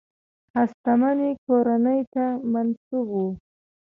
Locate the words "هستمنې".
0.55-1.29